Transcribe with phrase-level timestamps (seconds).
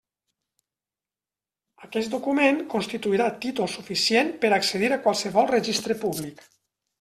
[1.87, 6.45] Aquest document constituirà títol suficient per accedir a qualsevol registre públic.